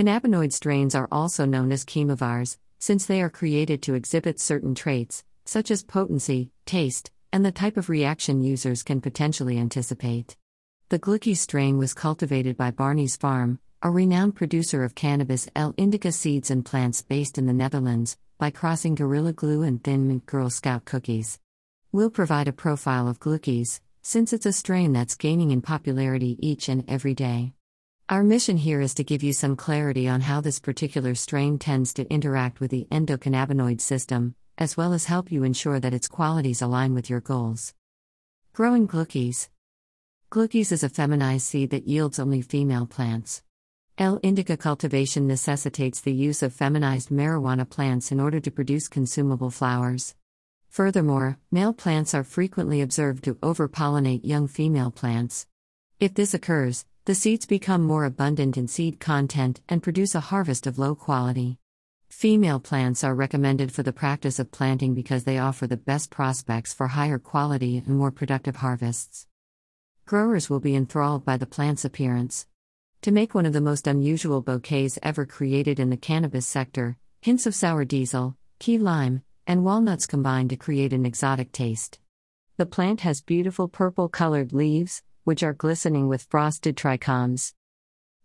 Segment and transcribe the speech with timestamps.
[0.00, 5.24] Cannabinoid strains are also known as chemovars, since they are created to exhibit certain traits,
[5.44, 10.38] such as potency, taste, and the type of reaction users can potentially anticipate.
[10.88, 15.74] The Glookies strain was cultivated by Barney's Farm, a renowned producer of cannabis L.
[15.76, 20.24] indica seeds and plants based in the Netherlands, by crossing Gorilla Glue and Thin Mint
[20.24, 21.38] Girl Scout cookies.
[21.92, 26.70] We'll provide a profile of Glookies, since it's a strain that's gaining in popularity each
[26.70, 27.52] and every day.
[28.10, 31.94] Our mission here is to give you some clarity on how this particular strain tends
[31.94, 36.60] to interact with the endocannabinoid system, as well as help you ensure that its qualities
[36.60, 37.72] align with your goals.
[38.52, 39.48] Growing Glookies
[40.28, 43.44] Glookies is a feminized seed that yields only female plants.
[43.96, 44.18] L.
[44.24, 50.16] indica cultivation necessitates the use of feminized marijuana plants in order to produce consumable flowers.
[50.68, 55.46] Furthermore, male plants are frequently observed to overpollinate young female plants.
[56.00, 60.66] If this occurs, the seeds become more abundant in seed content and produce a harvest
[60.66, 61.58] of low quality.
[62.10, 66.74] Female plants are recommended for the practice of planting because they offer the best prospects
[66.74, 69.26] for higher quality and more productive harvests.
[70.04, 72.46] Growers will be enthralled by the plant's appearance.
[73.02, 77.46] To make one of the most unusual bouquets ever created in the cannabis sector, hints
[77.46, 81.98] of sour diesel, key lime, and walnuts combine to create an exotic taste.
[82.58, 87.54] The plant has beautiful purple colored leaves, which are glistening with frosted trichomes.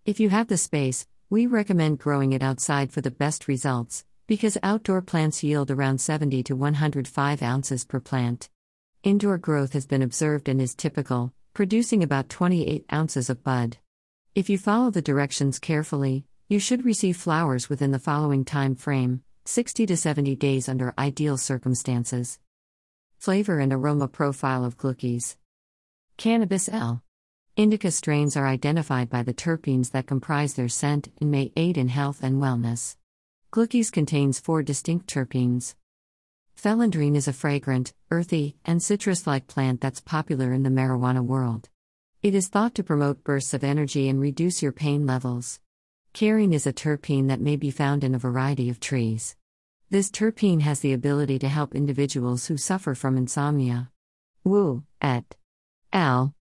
[0.06, 4.58] If you have the space, we recommend growing it outside for the best results, because
[4.64, 8.50] outdoor plants yield around 70 to 105 ounces per plant.
[9.04, 13.78] Indoor growth has been observed and is typical, producing about 28 ounces of bud.
[14.34, 19.24] If you follow the directions carefully, you should receive flowers within the following time frame
[19.46, 22.40] 60 to 70 days under ideal circumstances.
[23.18, 25.36] Flavor and aroma profile of Glookies.
[26.18, 27.04] Cannabis L.
[27.58, 31.90] Indica strains are identified by the terpenes that comprise their scent and may aid in
[31.90, 32.96] health and wellness.
[33.52, 35.76] Glookies contains four distinct terpenes.
[36.56, 41.68] Phellandrene is a fragrant, earthy, and citrus like plant that's popular in the marijuana world.
[42.24, 45.60] It is thought to promote bursts of energy and reduce your pain levels.
[46.14, 49.36] Carene is a terpene that may be found in a variety of trees.
[49.90, 53.92] This terpene has the ability to help individuals who suffer from insomnia.
[54.46, 55.36] Wu, et
[55.96, 56.36] al.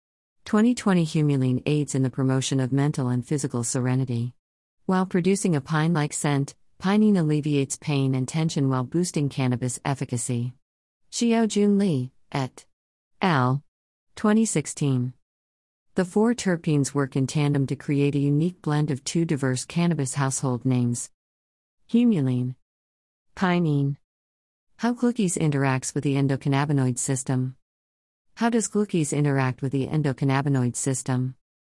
[0.46, 4.34] 2020 Humulene aids in the promotion of mental and physical serenity.
[4.88, 10.53] While producing a pine like scent, pinene alleviates pain and tension while boosting cannabis efficacy.
[11.12, 12.66] Xiao Jun Li, et
[13.22, 13.62] al.
[14.16, 15.13] 2016.
[15.94, 20.16] The four terpenes work in tandem to create a unique blend of two diverse cannabis
[20.16, 21.12] household names
[21.92, 22.56] humulene,
[23.36, 23.97] pinene.
[24.78, 27.56] How Glookies interacts with the endocannabinoid system.
[28.38, 31.35] How does Glookies interact with the endocannabinoid system?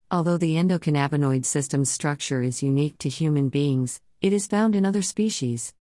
[0.08, 5.02] Although the endocannabinoid system's structure is unique to human beings, it is found in other
[5.02, 5.74] species.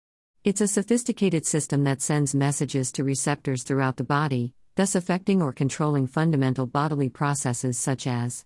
[0.45, 5.51] It's a sophisticated system that sends messages to receptors throughout the body, thus affecting or
[5.51, 8.45] controlling fundamental bodily processes such as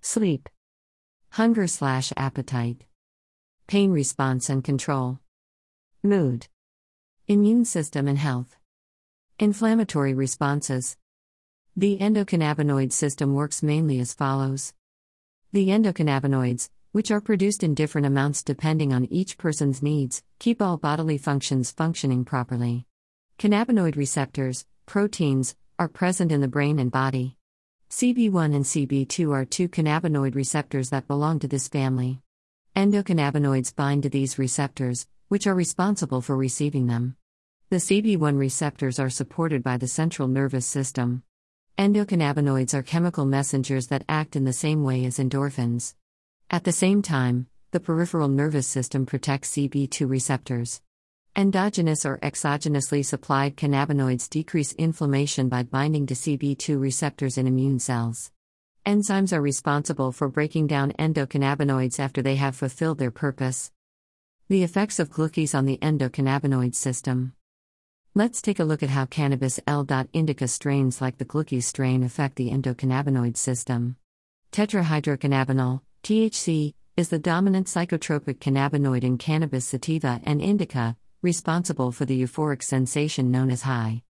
[0.00, 0.48] sleep,
[1.30, 2.86] hunger slash appetite,
[3.68, 5.20] pain response and control,
[6.02, 6.48] mood,
[7.28, 8.56] immune system and health,
[9.38, 10.96] inflammatory responses.
[11.78, 14.72] The endocannabinoid system works mainly as follows.
[15.52, 20.78] The endocannabinoids, which are produced in different amounts depending on each person's needs, keep all
[20.78, 22.86] bodily functions functioning properly.
[23.38, 27.36] Cannabinoid receptors, proteins, are present in the brain and body.
[27.90, 32.22] CB1 and CB2 are two cannabinoid receptors that belong to this family.
[32.74, 37.16] Endocannabinoids bind to these receptors, which are responsible for receiving them.
[37.68, 41.22] The CB1 receptors are supported by the central nervous system.
[41.78, 45.94] Endocannabinoids are chemical messengers that act in the same way as endorphins.
[46.48, 50.80] At the same time, the peripheral nervous system protects CB2 receptors.
[51.36, 58.32] Endogenous or exogenously supplied cannabinoids decrease inflammation by binding to CB2 receptors in immune cells.
[58.86, 63.70] Enzymes are responsible for breaking down endocannabinoids after they have fulfilled their purpose.
[64.48, 67.34] The effects of Glookies on the endocannabinoid system.
[68.16, 69.86] Let's take a look at how cannabis L.
[70.14, 73.96] indica strains like the Glookies strain affect the endocannabinoid system.
[74.52, 82.18] Tetrahydrocannabinol, THC, is the dominant psychotropic cannabinoid in cannabis sativa and indica, responsible for the
[82.18, 84.02] euphoric sensation known as high.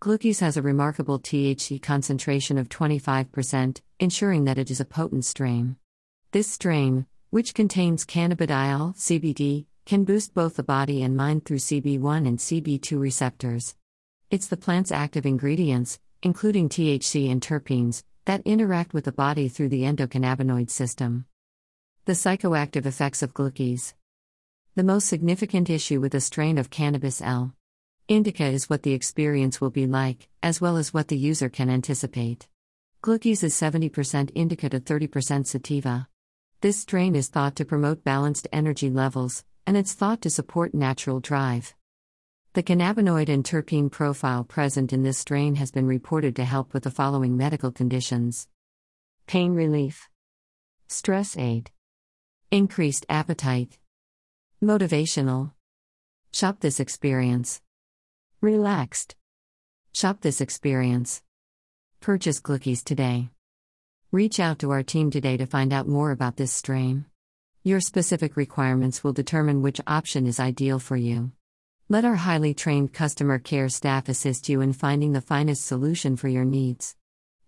[0.00, 5.76] Glookies has a remarkable THC concentration of 25%, ensuring that it is a potent strain.
[6.32, 12.26] This strain, which contains cannabidiol, CBD, can boost both the body and mind through CB1
[12.26, 13.76] and CB2 receptors.
[14.30, 19.70] It's the plant's active ingredients, including THC and terpenes, that interact with the body through
[19.70, 21.24] the endocannabinoid system.
[22.04, 23.94] The psychoactive effects of Glookies.
[24.76, 27.54] The most significant issue with a strain of cannabis L.
[28.08, 31.68] indica is what the experience will be like, as well as what the user can
[31.68, 32.46] anticipate.
[33.02, 36.06] Glookies is 70% indica to 30% sativa.
[36.60, 41.20] This strain is thought to promote balanced energy levels, and it's thought to support natural
[41.20, 41.74] drive.
[42.54, 46.82] The cannabinoid and terpene profile present in this strain has been reported to help with
[46.82, 48.48] the following medical conditions
[49.26, 50.08] pain relief,
[50.88, 51.70] stress aid,
[52.50, 53.78] increased appetite,
[54.62, 55.52] motivational.
[56.32, 57.60] Shop this experience.
[58.40, 59.14] Relaxed.
[59.92, 61.22] Shop this experience.
[62.00, 63.30] Purchase Glookies today.
[64.12, 67.06] Reach out to our team today to find out more about this strain.
[67.62, 71.32] Your specific requirements will determine which option is ideal for you.
[71.90, 76.28] Let our highly trained customer care staff assist you in finding the finest solution for
[76.28, 76.96] your needs.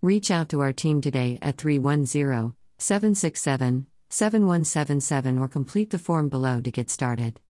[0.03, 6.61] Reach out to our team today at 310 767 7177 or complete the form below
[6.61, 7.41] to get started.